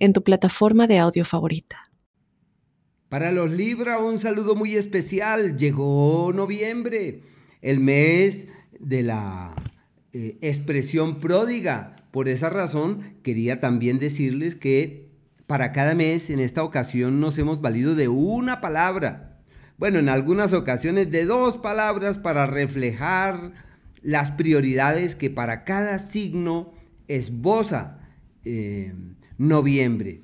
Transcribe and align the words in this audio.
en 0.00 0.12
tu 0.12 0.24
plataforma 0.24 0.88
de 0.88 0.98
audio 0.98 1.24
favorita. 1.24 1.90
Para 3.08 3.32
los 3.32 3.50
Libra, 3.50 3.98
un 3.98 4.18
saludo 4.18 4.54
muy 4.56 4.76
especial. 4.76 5.56
Llegó 5.56 6.32
noviembre, 6.32 7.22
el 7.60 7.80
mes 7.80 8.48
de 8.78 9.02
la 9.02 9.54
eh, 10.12 10.38
expresión 10.40 11.20
pródiga. 11.20 11.96
Por 12.10 12.28
esa 12.28 12.50
razón, 12.50 13.18
quería 13.22 13.60
también 13.60 13.98
decirles 13.98 14.56
que 14.56 15.10
para 15.46 15.72
cada 15.72 15.94
mes, 15.94 16.30
en 16.30 16.38
esta 16.38 16.62
ocasión, 16.62 17.20
nos 17.20 17.38
hemos 17.38 17.60
valido 17.60 17.94
de 17.94 18.08
una 18.08 18.60
palabra. 18.60 19.40
Bueno, 19.76 19.98
en 19.98 20.08
algunas 20.08 20.52
ocasiones 20.52 21.10
de 21.10 21.24
dos 21.24 21.58
palabras 21.58 22.18
para 22.18 22.46
reflejar 22.46 23.52
las 24.02 24.30
prioridades 24.30 25.16
que 25.16 25.30
para 25.30 25.64
cada 25.64 25.98
signo 25.98 26.72
esboza. 27.08 27.98
Eh, 28.44 28.94
noviembre. 29.40 30.20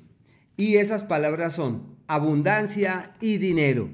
Y 0.57 0.75
esas 0.75 1.03
palabras 1.03 1.53
son 1.53 1.97
abundancia 2.05 3.15
y 3.19 3.37
dinero. 3.37 3.89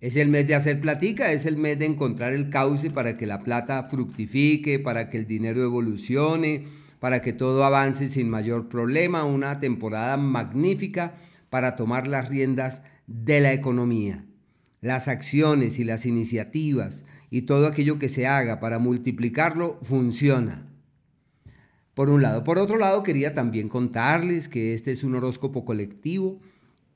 Es 0.00 0.14
el 0.14 0.28
mes 0.28 0.46
de 0.46 0.54
hacer 0.54 0.80
platica, 0.80 1.32
es 1.32 1.44
el 1.44 1.56
mes 1.56 1.80
de 1.80 1.86
encontrar 1.86 2.32
el 2.32 2.48
cauce 2.48 2.88
para 2.90 3.16
que 3.16 3.26
la 3.26 3.40
plata 3.40 3.88
fructifique, 3.90 4.78
para 4.78 5.10
que 5.10 5.18
el 5.18 5.26
dinero 5.26 5.64
evolucione, 5.64 6.66
para 7.00 7.20
que 7.20 7.32
todo 7.32 7.64
avance 7.64 8.08
sin 8.08 8.30
mayor 8.30 8.68
problema. 8.68 9.24
Una 9.24 9.58
temporada 9.58 10.16
magnífica 10.16 11.16
para 11.50 11.74
tomar 11.74 12.06
las 12.06 12.28
riendas 12.28 12.82
de 13.08 13.40
la 13.40 13.52
economía. 13.52 14.24
Las 14.80 15.08
acciones 15.08 15.80
y 15.80 15.84
las 15.84 16.06
iniciativas 16.06 17.04
y 17.28 17.42
todo 17.42 17.66
aquello 17.66 17.98
que 17.98 18.08
se 18.08 18.28
haga 18.28 18.60
para 18.60 18.78
multiplicarlo 18.78 19.80
funciona 19.82 20.67
por 21.98 22.10
un 22.10 22.22
lado. 22.22 22.44
Por 22.44 22.60
otro 22.60 22.78
lado, 22.78 23.02
quería 23.02 23.34
también 23.34 23.68
contarles 23.68 24.48
que 24.48 24.72
este 24.72 24.92
es 24.92 25.02
un 25.02 25.16
horóscopo 25.16 25.64
colectivo 25.64 26.38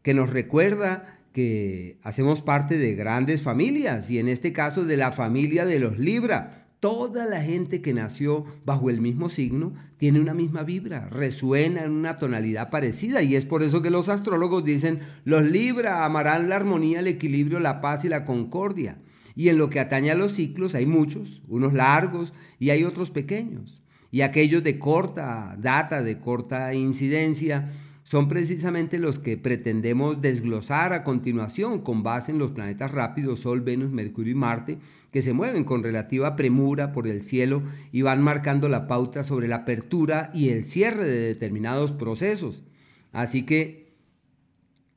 que 0.00 0.14
nos 0.14 0.30
recuerda 0.30 1.18
que 1.32 1.98
hacemos 2.04 2.40
parte 2.40 2.78
de 2.78 2.94
grandes 2.94 3.42
familias 3.42 4.12
y 4.12 4.20
en 4.20 4.28
este 4.28 4.52
caso 4.52 4.84
de 4.84 4.96
la 4.96 5.10
familia 5.10 5.66
de 5.66 5.80
los 5.80 5.98
Libra. 5.98 6.68
Toda 6.78 7.26
la 7.26 7.42
gente 7.42 7.82
que 7.82 7.92
nació 7.92 8.44
bajo 8.64 8.90
el 8.90 9.00
mismo 9.00 9.28
signo 9.28 9.72
tiene 9.96 10.20
una 10.20 10.34
misma 10.34 10.62
vibra, 10.62 11.08
resuena 11.08 11.82
en 11.82 11.90
una 11.90 12.18
tonalidad 12.18 12.70
parecida 12.70 13.24
y 13.24 13.34
es 13.34 13.44
por 13.44 13.64
eso 13.64 13.82
que 13.82 13.90
los 13.90 14.08
astrólogos 14.08 14.62
dicen, 14.62 15.00
los 15.24 15.42
Libra 15.42 16.04
amarán 16.04 16.48
la 16.48 16.54
armonía, 16.54 17.00
el 17.00 17.08
equilibrio, 17.08 17.58
la 17.58 17.80
paz 17.80 18.04
y 18.04 18.08
la 18.08 18.22
concordia. 18.22 19.02
Y 19.34 19.48
en 19.48 19.58
lo 19.58 19.68
que 19.68 19.80
atañe 19.80 20.12
a 20.12 20.14
los 20.14 20.34
ciclos 20.34 20.76
hay 20.76 20.86
muchos, 20.86 21.42
unos 21.48 21.72
largos 21.72 22.32
y 22.60 22.70
hay 22.70 22.84
otros 22.84 23.10
pequeños 23.10 23.81
y 24.12 24.20
aquellos 24.20 24.62
de 24.62 24.78
corta 24.78 25.56
data, 25.58 26.02
de 26.02 26.20
corta 26.20 26.74
incidencia, 26.74 27.72
son 28.04 28.28
precisamente 28.28 28.98
los 28.98 29.18
que 29.18 29.38
pretendemos 29.38 30.20
desglosar 30.20 30.92
a 30.92 31.02
continuación 31.02 31.80
con 31.80 32.02
base 32.02 32.30
en 32.30 32.38
los 32.38 32.50
planetas 32.50 32.90
rápidos 32.90 33.40
Sol, 33.40 33.62
Venus, 33.62 33.90
Mercurio 33.90 34.32
y 34.32 34.36
Marte, 34.36 34.78
que 35.10 35.22
se 35.22 35.32
mueven 35.32 35.64
con 35.64 35.82
relativa 35.82 36.36
premura 36.36 36.92
por 36.92 37.08
el 37.08 37.22
cielo 37.22 37.62
y 37.90 38.02
van 38.02 38.22
marcando 38.22 38.68
la 38.68 38.86
pauta 38.86 39.22
sobre 39.22 39.48
la 39.48 39.56
apertura 39.56 40.30
y 40.34 40.50
el 40.50 40.64
cierre 40.64 41.08
de 41.08 41.20
determinados 41.28 41.92
procesos. 41.92 42.64
Así 43.12 43.44
que 43.44 43.94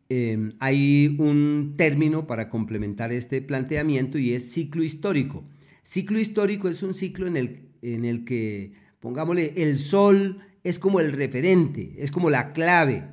em, 0.10 0.54
hay 0.60 1.16
un 1.20 1.76
término 1.78 2.28
para 2.28 2.50
complementar 2.50 3.14
este 3.14 3.42
planteamiento 3.42 4.18
y 4.18 4.34
es 4.34 4.52
ciclo 4.52 4.84
histórico. 4.84 5.46
Ciclo 5.84 6.20
histórico 6.20 6.68
es 6.68 6.84
un 6.84 6.94
ciclo 6.94 7.28
en 7.28 7.38
el, 7.38 7.70
en 7.82 8.04
el 8.04 8.26
que 8.26 8.85
pongámosle, 9.06 9.54
el 9.58 9.78
sol 9.78 10.40
es 10.64 10.80
como 10.80 11.00
el 11.00 11.12
referente, 11.12 11.94
es 12.00 12.10
como 12.10 12.32
la 12.32 12.54
clave. 12.54 13.04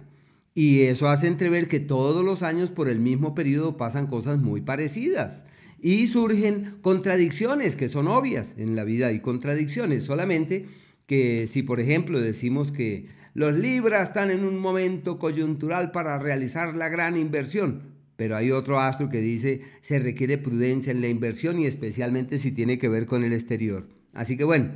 Y 0.55 0.85
eso 0.85 1.11
hace 1.11 1.27
entrever 1.27 1.69
que 1.69 1.81
todos 1.81 2.25
los 2.25 2.43
años 2.43 2.71
por 2.71 2.89
el 2.89 2.99
mismo 2.99 3.35
periodo 3.35 3.77
pasan 3.77 4.07
cosas 4.07 4.39
muy 4.39 4.63
parecidas. 4.63 5.45
Y 5.83 6.07
surgen 6.07 6.79
contradicciones 6.81 7.77
que 7.77 7.91
son 7.91 8.09
obvias. 8.09 8.55
En 8.57 8.75
la 8.75 8.85
vida 8.85 9.09
hay 9.09 9.21
contradicciones. 9.21 10.05
Solamente 10.05 10.65
que 11.07 11.47
si, 11.47 11.63
por 11.63 11.79
ejemplo, 11.79 12.23
decimos 12.23 12.73
que 12.73 13.09
los 13.35 13.53
libras 13.53 14.09
están 14.09 14.31
en 14.31 14.47
un 14.47 14.61
momento 14.61 15.19
coyuntural 15.19 15.91
para 15.91 16.19
realizar 16.19 16.75
la 16.75 16.89
gran 16.89 17.19
inversión, 17.19 17.83
pero 18.17 18.35
hay 18.35 18.51
otro 18.51 18.81
astro 18.81 19.11
que 19.11 19.21
dice 19.21 19.61
se 19.83 19.99
requiere 19.99 20.39
prudencia 20.39 20.91
en 20.91 21.03
la 21.03 21.09
inversión 21.09 21.59
y 21.59 21.67
especialmente 21.67 22.39
si 22.39 22.51
tiene 22.51 22.79
que 22.79 22.89
ver 22.89 23.05
con 23.05 23.25
el 23.25 23.35
exterior. 23.35 23.89
Así 24.15 24.39
que 24.39 24.45
bueno, 24.45 24.71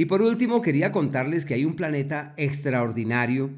y 0.00 0.06
por 0.06 0.22
último, 0.22 0.62
quería 0.62 0.92
contarles 0.92 1.44
que 1.44 1.52
hay 1.52 1.66
un 1.66 1.76
planeta 1.76 2.32
extraordinario. 2.38 3.50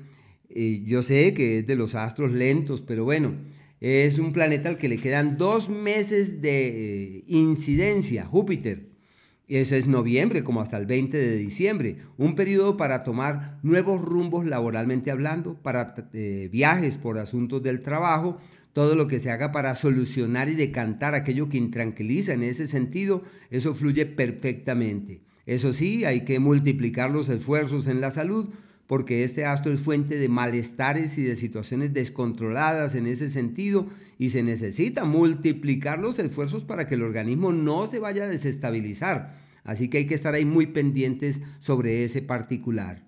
Eh, 0.50 0.82
yo 0.84 1.04
sé 1.04 1.34
que 1.34 1.60
es 1.60 1.66
de 1.68 1.76
los 1.76 1.94
astros 1.94 2.32
lentos, 2.32 2.82
pero 2.82 3.04
bueno, 3.04 3.36
es 3.80 4.18
un 4.18 4.32
planeta 4.32 4.68
al 4.68 4.76
que 4.76 4.88
le 4.88 4.96
quedan 4.96 5.38
dos 5.38 5.68
meses 5.68 6.42
de 6.42 7.18
eh, 7.18 7.24
incidencia, 7.28 8.24
Júpiter. 8.24 8.88
Eso 9.46 9.76
es 9.76 9.86
noviembre, 9.86 10.42
como 10.42 10.60
hasta 10.60 10.78
el 10.78 10.86
20 10.86 11.16
de 11.16 11.36
diciembre. 11.36 11.98
Un 12.18 12.34
periodo 12.34 12.76
para 12.76 13.04
tomar 13.04 13.60
nuevos 13.62 14.02
rumbos 14.02 14.44
laboralmente 14.44 15.12
hablando, 15.12 15.54
para 15.62 15.94
eh, 16.12 16.48
viajes 16.50 16.96
por 16.96 17.20
asuntos 17.20 17.62
del 17.62 17.82
trabajo, 17.82 18.36
todo 18.72 18.96
lo 18.96 19.06
que 19.06 19.20
se 19.20 19.30
haga 19.30 19.52
para 19.52 19.76
solucionar 19.76 20.48
y 20.48 20.56
decantar 20.56 21.14
aquello 21.14 21.48
que 21.48 21.58
intranquiliza 21.58 22.32
en 22.32 22.42
ese 22.42 22.66
sentido, 22.66 23.22
eso 23.52 23.74
fluye 23.74 24.06
perfectamente. 24.06 25.20
Eso 25.46 25.72
sí, 25.72 26.04
hay 26.04 26.24
que 26.24 26.38
multiplicar 26.38 27.10
los 27.10 27.28
esfuerzos 27.28 27.88
en 27.88 28.00
la 28.00 28.10
salud 28.10 28.50
porque 28.86 29.24
este 29.24 29.46
astro 29.46 29.72
es 29.72 29.80
fuente 29.80 30.16
de 30.16 30.28
malestares 30.28 31.16
y 31.16 31.22
de 31.22 31.34
situaciones 31.34 31.94
descontroladas 31.94 32.94
en 32.94 33.06
ese 33.06 33.30
sentido 33.30 33.86
y 34.18 34.30
se 34.30 34.42
necesita 34.42 35.04
multiplicar 35.04 35.98
los 35.98 36.18
esfuerzos 36.18 36.64
para 36.64 36.86
que 36.86 36.96
el 36.96 37.02
organismo 37.02 37.52
no 37.52 37.90
se 37.90 37.98
vaya 37.98 38.24
a 38.24 38.28
desestabilizar. 38.28 39.40
Así 39.64 39.88
que 39.88 39.98
hay 39.98 40.06
que 40.06 40.14
estar 40.14 40.34
ahí 40.34 40.44
muy 40.44 40.66
pendientes 40.66 41.40
sobre 41.58 42.04
ese 42.04 42.20
particular. 42.20 43.02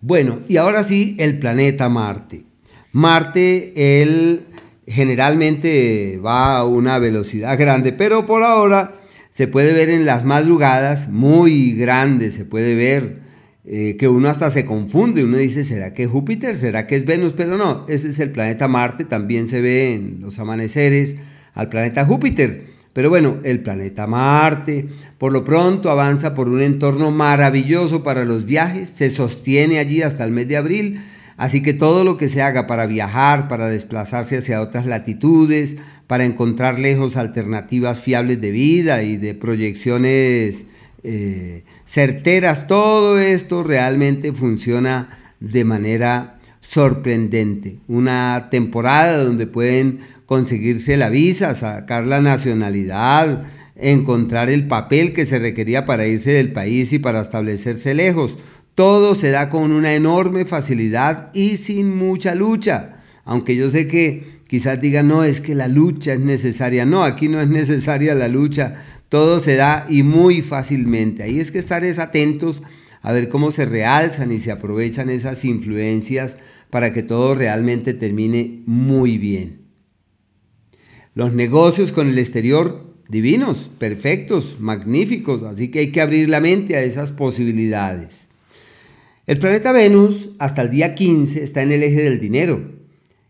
Bueno, 0.00 0.42
y 0.48 0.58
ahora 0.58 0.84
sí, 0.84 1.16
el 1.18 1.38
planeta 1.38 1.88
Marte. 1.88 2.44
Marte, 2.92 4.02
él 4.02 4.46
generalmente 4.86 6.20
va 6.24 6.58
a 6.58 6.64
una 6.64 6.98
velocidad 6.98 7.58
grande, 7.58 7.92
pero 7.92 8.26
por 8.26 8.42
ahora 8.42 9.01
se 9.32 9.48
puede 9.48 9.72
ver 9.72 9.88
en 9.88 10.04
las 10.04 10.24
madrugadas 10.24 11.08
muy 11.08 11.72
grandes, 11.72 12.34
se 12.34 12.44
puede 12.44 12.74
ver 12.74 13.20
eh, 13.64 13.96
que 13.98 14.08
uno 14.08 14.28
hasta 14.28 14.50
se 14.50 14.66
confunde, 14.66 15.24
uno 15.24 15.38
dice, 15.38 15.64
¿será 15.64 15.92
que 15.94 16.04
es 16.04 16.10
Júpiter? 16.10 16.56
¿Será 16.56 16.86
que 16.86 16.96
es 16.96 17.06
Venus? 17.06 17.32
Pero 17.34 17.56
no, 17.56 17.86
ese 17.88 18.10
es 18.10 18.20
el 18.20 18.30
planeta 18.30 18.68
Marte, 18.68 19.04
también 19.04 19.48
se 19.48 19.60
ve 19.60 19.94
en 19.94 20.20
los 20.20 20.38
amaneceres 20.38 21.16
al 21.54 21.68
planeta 21.68 22.04
Júpiter. 22.04 22.72
Pero 22.92 23.08
bueno, 23.08 23.38
el 23.42 23.60
planeta 23.60 24.06
Marte 24.06 24.86
por 25.16 25.32
lo 25.32 25.44
pronto 25.44 25.90
avanza 25.90 26.34
por 26.34 26.48
un 26.48 26.60
entorno 26.60 27.10
maravilloso 27.10 28.02
para 28.02 28.26
los 28.26 28.44
viajes, 28.44 28.90
se 28.90 29.08
sostiene 29.08 29.78
allí 29.78 30.02
hasta 30.02 30.24
el 30.24 30.32
mes 30.32 30.48
de 30.48 30.58
abril, 30.58 31.00
así 31.38 31.62
que 31.62 31.72
todo 31.72 32.04
lo 32.04 32.18
que 32.18 32.28
se 32.28 32.42
haga 32.42 32.66
para 32.66 32.84
viajar, 32.84 33.48
para 33.48 33.68
desplazarse 33.68 34.36
hacia 34.36 34.60
otras 34.60 34.84
latitudes, 34.84 35.76
para 36.12 36.26
encontrar 36.26 36.78
lejos 36.78 37.16
alternativas 37.16 37.98
fiables 37.98 38.38
de 38.38 38.50
vida 38.50 39.02
y 39.02 39.16
de 39.16 39.34
proyecciones 39.34 40.66
eh, 41.02 41.64
certeras. 41.86 42.66
Todo 42.66 43.18
esto 43.18 43.62
realmente 43.62 44.34
funciona 44.34 45.08
de 45.40 45.64
manera 45.64 46.38
sorprendente. 46.60 47.78
Una 47.88 48.48
temporada 48.50 49.24
donde 49.24 49.46
pueden 49.46 50.00
conseguirse 50.26 50.98
la 50.98 51.08
visa, 51.08 51.54
sacar 51.54 52.06
la 52.06 52.20
nacionalidad, 52.20 53.46
encontrar 53.74 54.50
el 54.50 54.68
papel 54.68 55.14
que 55.14 55.24
se 55.24 55.38
requería 55.38 55.86
para 55.86 56.06
irse 56.06 56.32
del 56.32 56.52
país 56.52 56.92
y 56.92 56.98
para 56.98 57.22
establecerse 57.22 57.94
lejos. 57.94 58.36
Todo 58.74 59.14
se 59.14 59.30
da 59.30 59.48
con 59.48 59.72
una 59.72 59.94
enorme 59.94 60.44
facilidad 60.44 61.30
y 61.32 61.56
sin 61.56 61.96
mucha 61.96 62.34
lucha. 62.34 62.96
Aunque 63.24 63.56
yo 63.56 63.70
sé 63.70 63.86
que 63.86 64.41
quizás 64.52 64.78
digan, 64.78 65.08
no, 65.08 65.24
es 65.24 65.40
que 65.40 65.54
la 65.54 65.66
lucha 65.66 66.12
es 66.12 66.20
necesaria. 66.20 66.84
No, 66.84 67.04
aquí 67.04 67.26
no 67.26 67.40
es 67.40 67.48
necesaria 67.48 68.14
la 68.14 68.28
lucha. 68.28 68.74
Todo 69.08 69.40
se 69.40 69.56
da 69.56 69.86
y 69.88 70.02
muy 70.02 70.42
fácilmente. 70.42 71.22
Ahí 71.22 71.40
es 71.40 71.50
que 71.50 71.58
estar 71.58 71.82
atentos 71.82 72.62
a 73.00 73.12
ver 73.12 73.30
cómo 73.30 73.50
se 73.50 73.64
realzan 73.64 74.30
y 74.30 74.40
se 74.40 74.52
aprovechan 74.52 75.08
esas 75.08 75.46
influencias 75.46 76.36
para 76.68 76.92
que 76.92 77.02
todo 77.02 77.34
realmente 77.34 77.94
termine 77.94 78.62
muy 78.66 79.16
bien. 79.16 79.62
Los 81.14 81.32
negocios 81.32 81.90
con 81.90 82.10
el 82.10 82.18
exterior 82.18 82.94
divinos, 83.08 83.70
perfectos, 83.78 84.56
magníficos, 84.60 85.44
así 85.44 85.70
que 85.70 85.78
hay 85.78 85.92
que 85.92 86.02
abrir 86.02 86.28
la 86.28 86.40
mente 86.40 86.76
a 86.76 86.82
esas 86.82 87.10
posibilidades. 87.10 88.28
El 89.26 89.38
planeta 89.38 89.72
Venus 89.72 90.28
hasta 90.38 90.60
el 90.60 90.70
día 90.70 90.94
15 90.94 91.42
está 91.42 91.62
en 91.62 91.72
el 91.72 91.82
eje 91.82 92.02
del 92.02 92.20
dinero 92.20 92.81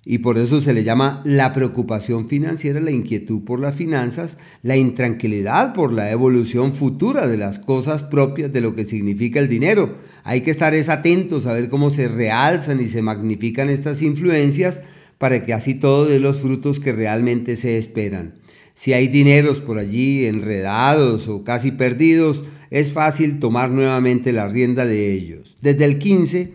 y 0.05 0.19
por 0.19 0.37
eso 0.37 0.61
se 0.61 0.73
le 0.73 0.83
llama 0.83 1.23
la 1.25 1.53
preocupación 1.53 2.29
financiera, 2.29 2.81
la 2.81 2.91
inquietud 2.91 3.45
por 3.45 3.61
las 3.61 3.77
finanzas, 3.77 4.37
la 4.63 4.77
intranquilidad 4.77 5.75
por 5.75 5.93
la 5.93 6.11
evolución 6.11 6.73
futura 6.73 7.29
de 7.29 7.37
las 7.37 7.61
cosas 7.61 8.03
propias 8.03 8.53
de 8.53 8.61
lo 8.61 8.75
que 8.75 8.85
significa 8.85 9.39
el 9.39 9.49
dinero. 9.49 9.95
Hay 10.25 10.41
que 10.41 10.51
estar 10.51 10.75
atentos 10.75 11.47
a 11.47 11.53
ver 11.53 11.69
cómo 11.69 11.91
se 11.91 12.09
realzan 12.09 12.81
y 12.81 12.87
se 12.87 13.03
magnifican 13.03 13.71
estas 13.71 14.03
influencias 14.03 14.83
para 15.19 15.45
que 15.45 15.53
así 15.53 15.77
todo 15.77 16.07
dé 16.07 16.19
los 16.19 16.41
frutos 16.41 16.81
que 16.81 16.91
realmente 16.91 17.57
se 17.57 17.79
esperan. 17.79 18.35
Si 18.75 18.95
hay 18.95 19.07
dineros 19.07 19.59
por 19.59 19.79
allí 19.79 20.27
enredados 20.27 21.29
o 21.29 21.45
casi 21.45 21.71
perdidos, 21.71 22.43
es 22.71 22.91
fácil 22.91 23.39
tomar 23.39 23.71
nuevamente 23.71 24.33
la 24.33 24.49
rienda 24.49 24.85
de 24.85 25.13
ellos. 25.13 25.57
Desde 25.61 25.85
el 25.85 25.99
15, 25.99 26.55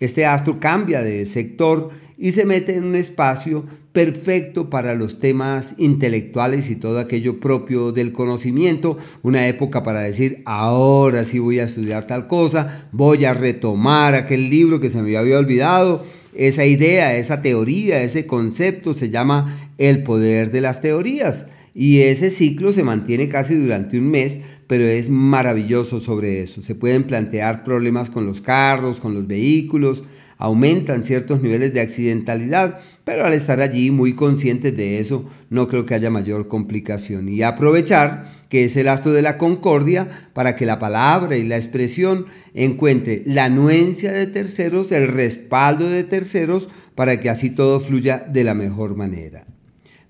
este 0.00 0.26
astro 0.26 0.58
cambia 0.58 1.02
de 1.02 1.26
sector 1.26 1.90
y 2.18 2.32
se 2.32 2.44
mete 2.44 2.74
en 2.74 2.84
un 2.84 2.96
espacio 2.96 3.64
perfecto 3.92 4.68
para 4.68 4.94
los 4.94 5.20
temas 5.20 5.74
intelectuales 5.78 6.68
y 6.68 6.76
todo 6.76 6.98
aquello 6.98 7.38
propio 7.38 7.92
del 7.92 8.12
conocimiento, 8.12 8.98
una 9.22 9.46
época 9.46 9.84
para 9.84 10.00
decir, 10.00 10.42
ahora 10.44 11.24
sí 11.24 11.38
voy 11.38 11.60
a 11.60 11.64
estudiar 11.64 12.06
tal 12.08 12.26
cosa, 12.26 12.88
voy 12.92 13.24
a 13.24 13.34
retomar 13.34 14.14
aquel 14.14 14.50
libro 14.50 14.80
que 14.80 14.90
se 14.90 15.00
me 15.00 15.16
había 15.16 15.38
olvidado, 15.38 16.04
esa 16.34 16.64
idea, 16.64 17.16
esa 17.16 17.40
teoría, 17.40 18.02
ese 18.02 18.26
concepto 18.26 18.94
se 18.94 19.10
llama 19.10 19.56
el 19.78 20.02
poder 20.02 20.50
de 20.50 20.60
las 20.60 20.80
teorías. 20.80 21.46
Y 21.74 22.00
ese 22.00 22.30
ciclo 22.30 22.72
se 22.72 22.82
mantiene 22.82 23.28
casi 23.28 23.54
durante 23.54 23.98
un 23.98 24.10
mes, 24.10 24.40
pero 24.66 24.84
es 24.84 25.10
maravilloso 25.10 26.00
sobre 26.00 26.42
eso. 26.42 26.60
Se 26.60 26.74
pueden 26.74 27.04
plantear 27.04 27.62
problemas 27.62 28.10
con 28.10 28.26
los 28.26 28.40
carros, 28.40 28.98
con 28.98 29.14
los 29.14 29.28
vehículos, 29.28 30.02
aumentan 30.38 31.04
ciertos 31.04 31.42
niveles 31.42 31.74
de 31.74 31.80
accidentalidad, 31.80 32.80
pero 33.04 33.26
al 33.26 33.32
estar 33.32 33.60
allí 33.60 33.90
muy 33.90 34.14
conscientes 34.14 34.76
de 34.76 35.00
eso, 35.00 35.24
no 35.50 35.68
creo 35.68 35.84
que 35.84 35.94
haya 35.94 36.10
mayor 36.10 36.48
complicación. 36.48 37.28
Y 37.28 37.42
aprovechar 37.42 38.24
que 38.48 38.64
es 38.64 38.76
el 38.76 38.88
astro 38.88 39.12
de 39.12 39.22
la 39.22 39.36
concordia 39.36 40.08
para 40.32 40.56
que 40.56 40.64
la 40.64 40.78
palabra 40.78 41.36
y 41.36 41.44
la 41.44 41.56
expresión 41.56 42.26
encuentre 42.54 43.22
la 43.26 43.46
anuencia 43.46 44.12
de 44.12 44.26
terceros, 44.26 44.92
el 44.92 45.08
respaldo 45.08 45.88
de 45.88 46.04
terceros, 46.04 46.68
para 46.94 47.20
que 47.20 47.30
así 47.30 47.50
todo 47.50 47.80
fluya 47.80 48.18
de 48.18 48.44
la 48.44 48.54
mejor 48.54 48.96
manera. 48.96 49.46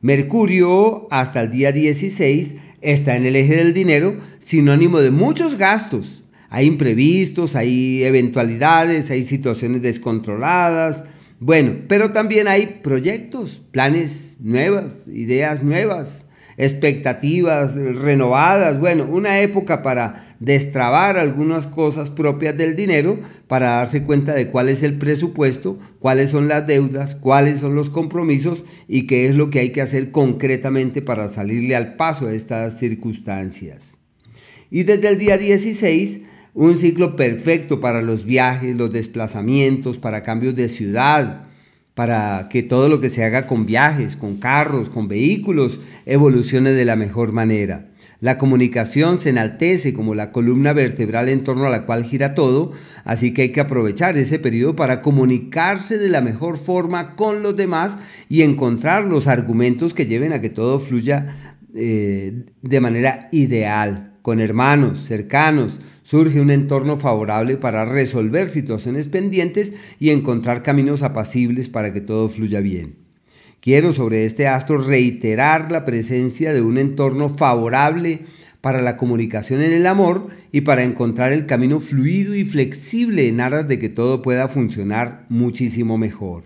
Mercurio 0.00 1.08
hasta 1.10 1.40
el 1.40 1.50
día 1.50 1.72
16 1.72 2.54
está 2.80 3.16
en 3.16 3.26
el 3.26 3.34
eje 3.34 3.56
del 3.56 3.74
dinero, 3.74 4.16
sinónimo 4.38 5.00
de 5.00 5.10
muchos 5.10 5.58
gastos, 5.58 6.22
hay 6.50 6.66
imprevistos, 6.66 7.56
hay 7.56 8.02
eventualidades, 8.04 9.10
hay 9.10 9.24
situaciones 9.24 9.82
descontroladas. 9.82 11.04
Bueno, 11.40 11.76
pero 11.88 12.12
también 12.12 12.48
hay 12.48 12.80
proyectos, 12.82 13.60
planes 13.70 14.38
nuevas, 14.40 15.06
ideas 15.08 15.62
nuevas, 15.62 16.26
expectativas 16.56 17.74
renovadas. 17.74 18.80
Bueno, 18.80 19.04
una 19.04 19.40
época 19.40 19.82
para 19.82 20.36
destrabar 20.40 21.18
algunas 21.18 21.66
cosas 21.66 22.10
propias 22.10 22.56
del 22.56 22.74
dinero, 22.74 23.20
para 23.46 23.76
darse 23.76 24.02
cuenta 24.02 24.34
de 24.34 24.48
cuál 24.48 24.68
es 24.68 24.82
el 24.82 24.98
presupuesto, 24.98 25.78
cuáles 26.00 26.30
son 26.30 26.48
las 26.48 26.66
deudas, 26.66 27.14
cuáles 27.14 27.60
son 27.60 27.74
los 27.74 27.90
compromisos 27.90 28.64
y 28.88 29.06
qué 29.06 29.26
es 29.26 29.34
lo 29.34 29.50
que 29.50 29.60
hay 29.60 29.70
que 29.70 29.82
hacer 29.82 30.10
concretamente 30.10 31.02
para 31.02 31.28
salirle 31.28 31.76
al 31.76 31.94
paso 31.96 32.26
a 32.26 32.34
estas 32.34 32.78
circunstancias. 32.78 33.98
Y 34.70 34.82
desde 34.82 35.08
el 35.08 35.18
día 35.18 35.38
16 35.38 36.22
un 36.58 36.76
ciclo 36.76 37.14
perfecto 37.14 37.80
para 37.80 38.02
los 38.02 38.24
viajes, 38.24 38.76
los 38.76 38.92
desplazamientos, 38.92 39.96
para 39.96 40.24
cambios 40.24 40.56
de 40.56 40.68
ciudad, 40.68 41.44
para 41.94 42.48
que 42.50 42.64
todo 42.64 42.88
lo 42.88 43.00
que 43.00 43.10
se 43.10 43.22
haga 43.22 43.46
con 43.46 43.64
viajes, 43.64 44.16
con 44.16 44.38
carros, 44.38 44.88
con 44.88 45.06
vehículos, 45.06 45.80
evolucione 46.04 46.72
de 46.72 46.84
la 46.84 46.96
mejor 46.96 47.30
manera. 47.30 47.86
La 48.18 48.38
comunicación 48.38 49.20
se 49.20 49.30
enaltece 49.30 49.94
como 49.94 50.16
la 50.16 50.32
columna 50.32 50.72
vertebral 50.72 51.28
en 51.28 51.44
torno 51.44 51.66
a 51.66 51.70
la 51.70 51.86
cual 51.86 52.02
gira 52.02 52.34
todo, 52.34 52.72
así 53.04 53.32
que 53.32 53.42
hay 53.42 53.52
que 53.52 53.60
aprovechar 53.60 54.18
ese 54.18 54.40
periodo 54.40 54.74
para 54.74 55.00
comunicarse 55.00 55.96
de 55.96 56.08
la 56.08 56.22
mejor 56.22 56.58
forma 56.58 57.14
con 57.14 57.44
los 57.44 57.56
demás 57.56 57.98
y 58.28 58.42
encontrar 58.42 59.04
los 59.04 59.28
argumentos 59.28 59.94
que 59.94 60.06
lleven 60.06 60.32
a 60.32 60.40
que 60.40 60.50
todo 60.50 60.80
fluya 60.80 61.36
eh, 61.76 62.46
de 62.62 62.80
manera 62.80 63.28
ideal, 63.30 64.14
con 64.22 64.40
hermanos, 64.40 65.04
cercanos, 65.04 65.78
surge 66.08 66.40
un 66.40 66.50
entorno 66.50 66.96
favorable 66.96 67.58
para 67.58 67.84
resolver 67.84 68.48
situaciones 68.48 69.08
pendientes 69.08 69.74
y 70.00 70.08
encontrar 70.08 70.62
caminos 70.62 71.02
apacibles 71.02 71.68
para 71.68 71.92
que 71.92 72.00
todo 72.00 72.30
fluya 72.30 72.60
bien. 72.60 72.94
Quiero 73.60 73.92
sobre 73.92 74.24
este 74.24 74.48
astro 74.48 74.78
reiterar 74.78 75.70
la 75.70 75.84
presencia 75.84 76.54
de 76.54 76.62
un 76.62 76.78
entorno 76.78 77.28
favorable 77.28 78.20
para 78.62 78.80
la 78.80 78.96
comunicación 78.96 79.60
en 79.60 79.72
el 79.72 79.86
amor 79.86 80.28
y 80.50 80.62
para 80.62 80.82
encontrar 80.82 81.30
el 81.32 81.44
camino 81.44 81.78
fluido 81.78 82.34
y 82.34 82.46
flexible 82.46 83.28
en 83.28 83.42
aras 83.42 83.68
de 83.68 83.78
que 83.78 83.90
todo 83.90 84.22
pueda 84.22 84.48
funcionar 84.48 85.26
muchísimo 85.28 85.98
mejor. 85.98 86.44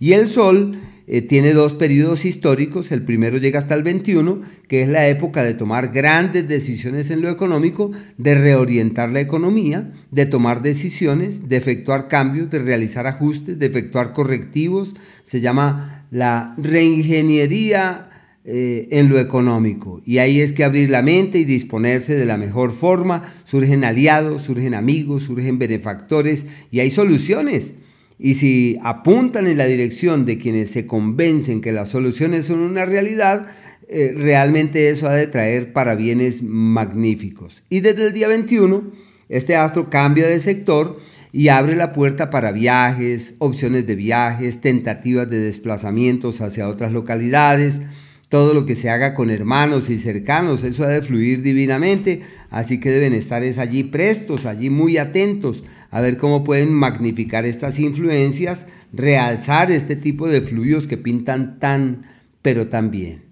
Y 0.00 0.12
el 0.12 0.26
Sol 0.26 0.78
eh, 1.08 1.22
tiene 1.22 1.52
dos 1.52 1.72
periodos 1.72 2.24
históricos. 2.24 2.90
El 2.90 3.02
primero 3.02 3.38
llega 3.38 3.58
hasta 3.58 3.74
el 3.74 3.82
21, 3.82 4.40
que 4.66 4.82
es 4.82 4.88
la 4.88 5.08
época 5.08 5.44
de 5.44 5.54
tomar 5.54 5.92
grandes 5.92 6.48
decisiones 6.48 7.10
en 7.10 7.20
lo 7.20 7.30
económico, 7.30 7.92
de 8.18 8.34
reorientar 8.34 9.10
la 9.10 9.20
economía, 9.20 9.92
de 10.10 10.26
tomar 10.26 10.62
decisiones, 10.62 11.48
de 11.48 11.56
efectuar 11.56 12.08
cambios, 12.08 12.50
de 12.50 12.58
realizar 12.58 13.06
ajustes, 13.06 13.58
de 13.58 13.66
efectuar 13.66 14.12
correctivos. 14.12 14.94
Se 15.22 15.40
llama 15.40 16.06
la 16.10 16.54
reingeniería 16.58 18.10
eh, 18.44 18.88
en 18.90 19.08
lo 19.08 19.20
económico. 19.20 20.02
Y 20.04 20.18
ahí 20.18 20.40
es 20.40 20.52
que 20.52 20.64
abrir 20.64 20.90
la 20.90 21.02
mente 21.02 21.38
y 21.38 21.44
disponerse 21.44 22.16
de 22.16 22.26
la 22.26 22.36
mejor 22.36 22.72
forma. 22.72 23.22
Surgen 23.44 23.84
aliados, 23.84 24.42
surgen 24.42 24.74
amigos, 24.74 25.24
surgen 25.24 25.58
benefactores 25.58 26.46
y 26.70 26.80
hay 26.80 26.90
soluciones 26.90 27.74
y 28.18 28.34
si 28.34 28.78
apuntan 28.82 29.46
en 29.46 29.58
la 29.58 29.66
dirección 29.66 30.24
de 30.24 30.38
quienes 30.38 30.70
se 30.70 30.86
convencen 30.86 31.60
que 31.60 31.72
las 31.72 31.90
soluciones 31.90 32.46
son 32.46 32.60
una 32.60 32.84
realidad, 32.84 33.46
eh, 33.88 34.14
realmente 34.16 34.90
eso 34.90 35.08
ha 35.08 35.14
de 35.14 35.26
traer 35.26 35.72
para 35.72 35.94
bienes 35.94 36.42
magníficos. 36.42 37.62
Y 37.68 37.80
desde 37.80 38.06
el 38.06 38.12
día 38.12 38.28
21, 38.28 38.90
este 39.28 39.56
astro 39.56 39.90
cambia 39.90 40.26
de 40.26 40.40
sector 40.40 40.98
y 41.32 41.48
abre 41.48 41.76
la 41.76 41.92
puerta 41.92 42.30
para 42.30 42.52
viajes, 42.52 43.34
opciones 43.38 43.86
de 43.86 43.94
viajes, 43.94 44.60
tentativas 44.62 45.28
de 45.28 45.38
desplazamientos 45.38 46.40
hacia 46.40 46.68
otras 46.68 46.92
localidades, 46.92 47.82
todo 48.28 48.54
lo 48.54 48.66
que 48.66 48.74
se 48.74 48.90
haga 48.90 49.14
con 49.14 49.30
hermanos 49.30 49.88
y 49.88 49.98
cercanos, 49.98 50.64
eso 50.64 50.84
ha 50.84 50.88
de 50.88 51.02
fluir 51.02 51.42
divinamente, 51.42 52.22
así 52.50 52.80
que 52.80 52.90
deben 52.90 53.12
estar 53.12 53.42
allí 53.42 53.84
prestos, 53.84 54.46
allí 54.46 54.68
muy 54.68 54.98
atentos 54.98 55.62
a 55.90 56.00
ver 56.00 56.18
cómo 56.18 56.44
pueden 56.44 56.74
magnificar 56.74 57.44
estas 57.44 57.78
influencias, 57.78 58.66
realzar 58.92 59.70
este 59.70 59.96
tipo 59.96 60.28
de 60.28 60.40
fluidos 60.40 60.86
que 60.86 60.96
pintan 60.96 61.58
tan, 61.58 62.02
pero 62.42 62.68
tan 62.68 62.90
bien. 62.90 63.22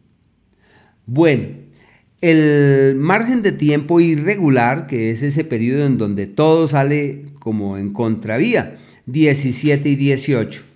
Bueno, 1.07 1.49
el 2.21 2.95
margen 2.97 3.43
de 3.43 3.53
tiempo 3.53 4.01
irregular, 4.01 4.87
que 4.87 5.11
es 5.11 5.23
ese 5.23 5.45
periodo 5.45 5.85
en 5.85 5.99
donde 5.99 6.27
todo 6.27 6.69
sale 6.69 7.27
como 7.39 7.77
en 7.77 7.93
contravía, 7.93 8.77
17 9.07 9.89
y 9.91 9.97
18. 9.97 10.74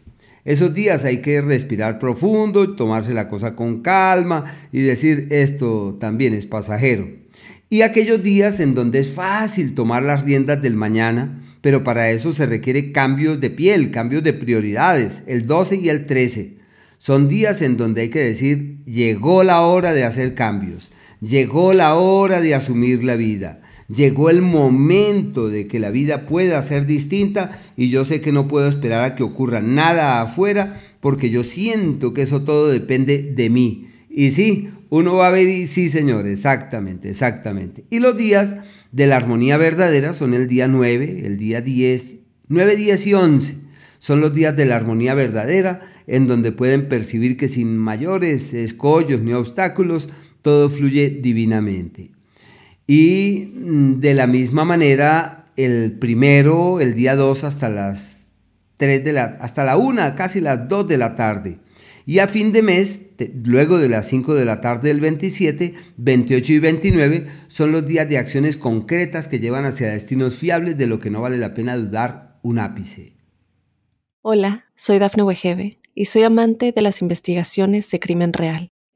Esos 0.48 0.72
días 0.72 1.04
hay 1.04 1.18
que 1.18 1.42
respirar 1.42 1.98
profundo, 1.98 2.74
tomarse 2.74 3.12
la 3.12 3.28
cosa 3.28 3.54
con 3.54 3.82
calma 3.82 4.46
y 4.72 4.80
decir 4.80 5.26
esto 5.28 5.98
también 6.00 6.32
es 6.32 6.46
pasajero. 6.46 7.06
Y 7.68 7.82
aquellos 7.82 8.22
días 8.22 8.58
en 8.58 8.74
donde 8.74 9.00
es 9.00 9.08
fácil 9.08 9.74
tomar 9.74 10.02
las 10.02 10.24
riendas 10.24 10.62
del 10.62 10.74
mañana, 10.74 11.38
pero 11.60 11.84
para 11.84 12.10
eso 12.12 12.32
se 12.32 12.46
requiere 12.46 12.92
cambios 12.92 13.42
de 13.42 13.50
piel, 13.50 13.90
cambios 13.90 14.22
de 14.22 14.32
prioridades, 14.32 15.22
el 15.26 15.46
12 15.46 15.76
y 15.76 15.90
el 15.90 16.06
13. 16.06 16.56
Son 16.96 17.28
días 17.28 17.60
en 17.60 17.76
donde 17.76 18.00
hay 18.00 18.08
que 18.08 18.20
decir, 18.20 18.78
llegó 18.86 19.44
la 19.44 19.60
hora 19.60 19.92
de 19.92 20.04
hacer 20.04 20.34
cambios, 20.34 20.90
llegó 21.20 21.74
la 21.74 21.94
hora 21.96 22.40
de 22.40 22.54
asumir 22.54 23.04
la 23.04 23.16
vida. 23.16 23.60
Llegó 23.88 24.28
el 24.28 24.42
momento 24.42 25.48
de 25.48 25.66
que 25.66 25.80
la 25.80 25.90
vida 25.90 26.26
pueda 26.26 26.60
ser 26.60 26.84
distinta 26.84 27.58
y 27.74 27.88
yo 27.88 28.04
sé 28.04 28.20
que 28.20 28.32
no 28.32 28.46
puedo 28.46 28.68
esperar 28.68 29.02
a 29.02 29.14
que 29.14 29.22
ocurra 29.22 29.62
nada 29.62 30.20
afuera 30.20 30.78
porque 31.00 31.30
yo 31.30 31.42
siento 31.42 32.12
que 32.12 32.22
eso 32.22 32.42
todo 32.42 32.68
depende 32.68 33.22
de 33.22 33.48
mí. 33.48 33.88
Y 34.10 34.32
sí, 34.32 34.68
uno 34.90 35.14
va 35.14 35.28
a 35.28 35.30
ver 35.30 35.48
y 35.48 35.66
sí, 35.66 35.88
señor, 35.88 36.26
exactamente, 36.26 37.08
exactamente. 37.08 37.84
Y 37.88 38.00
los 38.00 38.14
días 38.14 38.56
de 38.92 39.06
la 39.06 39.16
armonía 39.16 39.56
verdadera 39.56 40.12
son 40.12 40.34
el 40.34 40.48
día 40.48 40.68
9, 40.68 41.22
el 41.24 41.38
día 41.38 41.62
10, 41.62 42.18
9, 42.48 42.76
10 42.76 43.06
y 43.06 43.14
11. 43.14 43.54
Son 43.98 44.20
los 44.20 44.34
días 44.34 44.54
de 44.54 44.66
la 44.66 44.76
armonía 44.76 45.14
verdadera, 45.14 45.80
en 46.06 46.26
donde 46.26 46.52
pueden 46.52 46.88
percibir 46.90 47.38
que 47.38 47.48
sin 47.48 47.78
mayores 47.78 48.52
escollos 48.52 49.22
ni 49.22 49.32
obstáculos, 49.32 50.10
todo 50.42 50.68
fluye 50.68 51.08
divinamente. 51.08 52.17
Y 52.90 53.52
mm, 53.54 54.00
de 54.00 54.14
la 54.14 54.26
misma 54.26 54.64
manera, 54.64 55.52
el 55.56 55.92
primero, 55.92 56.80
el 56.80 56.94
día 56.94 57.14
2 57.14 57.44
hasta 57.44 57.68
las 57.68 58.32
3 58.78 59.04
de 59.04 59.12
la, 59.12 59.24
hasta 59.40 59.62
la 59.62 59.76
1, 59.76 60.16
casi 60.16 60.40
las 60.40 60.68
2 60.68 60.88
de 60.88 60.96
la 60.96 61.14
tarde. 61.14 61.58
Y 62.06 62.20
a 62.20 62.26
fin 62.28 62.50
de 62.50 62.62
mes, 62.62 63.02
luego 63.44 63.76
de 63.76 63.90
las 63.90 64.08
5 64.08 64.34
de 64.34 64.46
la 64.46 64.62
tarde 64.62 64.88
del 64.88 65.00
27, 65.00 65.74
28 65.98 66.52
y 66.54 66.58
29 66.58 67.26
son 67.48 67.72
los 67.72 67.86
días 67.86 68.08
de 68.08 68.16
acciones 68.16 68.56
concretas 68.56 69.28
que 69.28 69.38
llevan 69.38 69.66
hacia 69.66 69.90
destinos 69.90 70.34
fiables 70.34 70.78
de 70.78 70.86
lo 70.86 70.98
que 70.98 71.10
no 71.10 71.20
vale 71.20 71.36
la 71.36 71.52
pena 71.52 71.76
dudar 71.76 72.38
un 72.40 72.58
ápice. 72.58 73.12
Hola, 74.22 74.64
soy 74.74 74.98
Dafne 74.98 75.24
Wegebe 75.24 75.78
y 75.94 76.06
soy 76.06 76.22
amante 76.22 76.72
de 76.72 76.80
las 76.80 77.02
investigaciones 77.02 77.90
de 77.90 78.00
crimen 78.00 78.32
real. 78.32 78.70